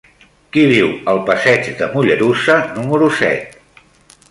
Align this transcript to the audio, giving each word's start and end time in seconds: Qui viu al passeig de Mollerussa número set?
Qui 0.55 0.61
viu 0.71 0.87
al 1.13 1.21
passeig 1.27 1.69
de 1.83 1.91
Mollerussa 1.97 2.57
número 2.81 3.13
set? 3.21 3.57